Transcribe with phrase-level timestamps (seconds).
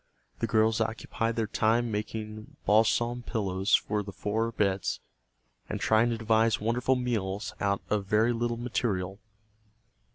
[0.39, 4.99] The girls occupied their time making balsam pillows for the four beds,
[5.69, 9.19] and trying to devise wonderful meals out of very little material.